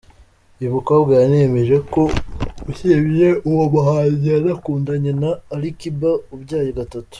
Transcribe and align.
Uyu 0.59 0.75
mukobwa 0.77 1.11
yanemeje 1.21 1.75
ko 1.93 2.01
usibye 2.71 3.27
uwo 3.49 3.63
muhanzi 3.73 4.25
yanakundanye 4.35 5.11
na 5.21 5.31
Alikiba 5.55 6.11
ubyaye 6.35 6.69
gatatu. 6.79 7.07